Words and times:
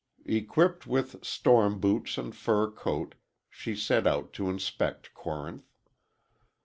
Equipped 0.25 0.87
with 0.87 1.23
storm 1.23 1.79
boots 1.79 2.17
and 2.17 2.35
fur 2.35 2.71
coat, 2.71 3.13
she 3.51 3.75
set 3.75 4.07
out 4.07 4.33
to 4.33 4.49
inspect 4.49 5.13
Corinth. 5.13 5.69